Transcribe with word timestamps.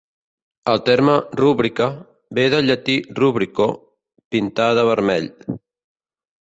El 0.71 0.79
terme 0.87 1.17
"rúbrica" 1.41 1.87
ve 2.39 2.47
del 2.55 2.67
llatí 2.71 2.97
"rubrico", 3.21 3.69
"pintar 4.37 4.73
de 4.81 4.91
vermell". 4.93 5.33